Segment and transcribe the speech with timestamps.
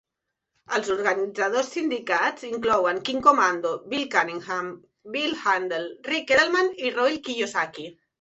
[0.75, 4.71] Els organitzadors sindicats inclouen Kim Komando, Bill Cunningham,
[5.17, 7.87] Bill Handel, Ric Edelman i Robert Kiyosaki.